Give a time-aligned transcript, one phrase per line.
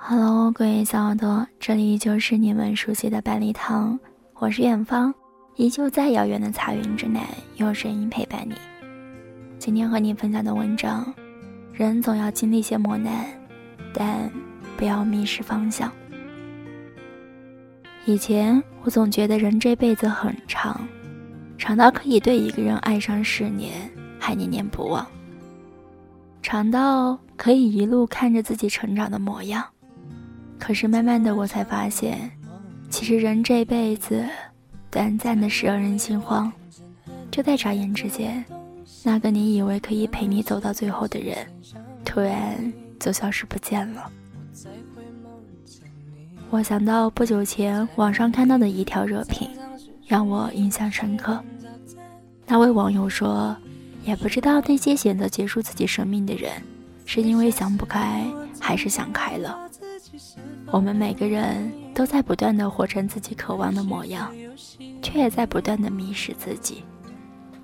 [0.00, 3.98] Hello，各位小耳朵，这里就是你们熟悉的百里堂，
[4.36, 5.12] 我是远方，
[5.56, 7.22] 依旧在遥远的彩云之南，
[7.56, 8.54] 用声音陪伴你。
[9.58, 11.12] 今天和你分享的文章，
[11.74, 13.26] 人总要经历些磨难，
[13.92, 14.30] 但
[14.78, 15.92] 不要迷失方向。
[18.06, 20.80] 以前我总觉得人这辈子很长，
[21.58, 25.06] 长到可以对一个人爱上十年还念念不忘，
[26.40, 29.62] 长到可以一路看着自己成长的模样。
[30.58, 32.30] 可是慢慢的，我才发现，
[32.90, 34.24] 其实人这辈子，
[34.90, 36.52] 短暂的是让人心慌，
[37.30, 38.44] 就在眨眼之间，
[39.02, 41.46] 那个你以为可以陪你走到最后的人，
[42.04, 44.10] 突然就消失不见了。
[46.50, 49.48] 我想到不久前网上看到的一条热评，
[50.06, 51.38] 让我印象深刻。
[52.46, 53.54] 那位网友说，
[54.04, 56.50] 也不知道那些选择结束自己生命的人，
[57.04, 58.26] 是因为想不开，
[58.58, 59.67] 还是想开了。
[60.70, 64.30] 我们每个人都在不断的活成自己渴望的模样，
[65.02, 66.84] 却也在不断的迷失自己。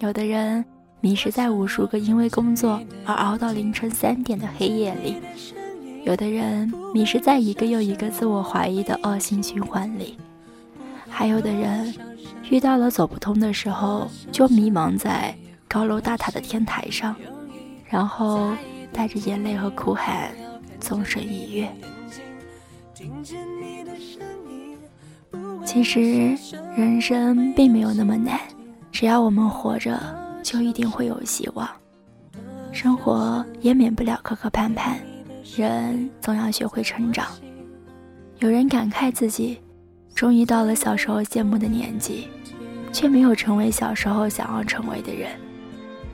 [0.01, 0.65] 有的人
[1.01, 5.17] 迷失在无数个因为工作而熬到凌晨三点的黑夜里，
[6.05, 10.19] 有的人迷失在一个又一个自我怀疑的恶性循环里，
[11.09, 11.95] 还有的人
[12.51, 15.35] 遇到了走不通的时候，就迷茫在
[15.69, 17.15] 高楼大塔的天台上，
[17.87, 18.53] 然后
[18.93, 20.31] 带着眼泪和哭喊，
[20.81, 21.69] 纵身一跃。
[25.65, 26.37] 其实
[26.77, 28.39] 人生并没有那么难，
[28.93, 29.99] 只要我们活着，
[30.43, 31.69] 就一定会有希望。
[32.71, 34.97] 生活也免不了磕磕绊绊，
[35.57, 37.27] 人总要学会成长。
[38.39, 39.59] 有人感慨自己
[40.15, 42.29] 终于到了小时候羡慕的年纪，
[42.93, 45.31] 却没有成为小时候想要成为的人；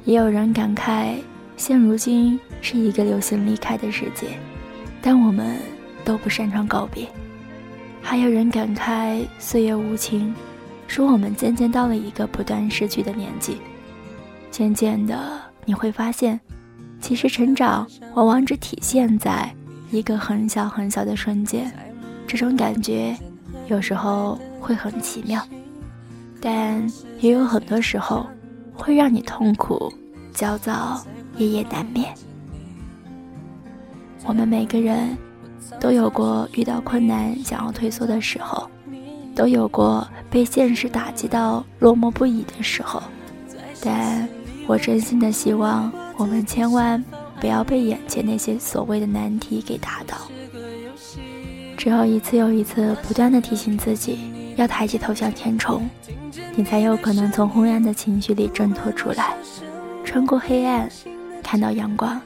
[0.04, 1.16] 也有人感慨
[1.56, 4.38] 现如今是一个流行离开的世界，
[5.02, 5.56] 但我们。
[6.10, 7.06] 都不擅长告别，
[8.02, 10.34] 还有人感慨岁月无情，
[10.88, 13.58] 说我们渐渐到了一个不断失去的年纪。
[14.50, 16.40] 渐渐的，你会发现，
[17.00, 19.48] 其实成长往往只体现在
[19.92, 21.72] 一个很小很小的瞬间，
[22.26, 23.16] 这种感觉
[23.68, 25.40] 有时候会很奇妙，
[26.40, 26.84] 但
[27.20, 28.26] 也有很多时候
[28.74, 29.88] 会让你痛苦、
[30.34, 31.00] 焦躁、
[31.36, 32.12] 夜夜难眠。
[34.24, 35.16] 我们每个人。
[35.78, 38.68] 都有过遇到困难想要退缩的时候，
[39.34, 43.02] 都有过被现实打击到落寞不已的时候，
[43.82, 44.28] 但
[44.66, 47.02] 我真心的希望我们千万
[47.40, 50.16] 不要被眼前那些所谓的难题给打倒。
[51.76, 54.18] 只有一次又一次不断的提醒自己
[54.56, 55.88] 要抬起头向天冲，
[56.54, 59.34] 你才有可能从昏暗的情绪里挣脱出来，
[60.04, 60.86] 穿过黑暗，
[61.42, 62.20] 看到阳光。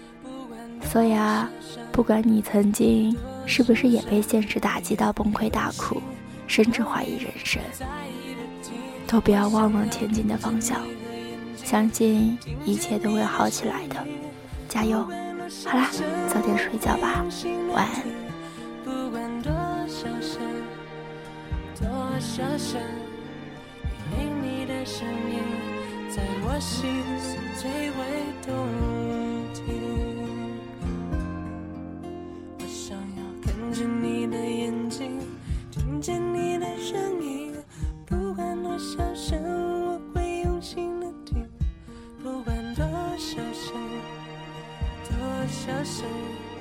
[0.94, 1.50] 所以啊，
[1.91, 3.15] 不管你曾经。
[3.47, 6.00] 是不是也被现实打击到崩溃大哭，
[6.47, 7.60] 甚至怀疑人生？
[9.06, 10.81] 都不要忘了前进的方向，
[11.55, 13.97] 相信一切都会好起来的，
[14.66, 15.06] 加油！
[15.66, 15.91] 好啦，
[16.27, 17.22] 早点睡觉吧，
[17.75, 18.03] 晚安。
[33.75, 35.19] 着你的眼睛
[35.69, 37.53] 听见你的声音
[38.07, 39.37] 不管多少声
[39.85, 41.45] 我会用心的听
[42.23, 42.85] 不管多
[43.19, 43.75] 少声
[45.09, 46.54] 多少声。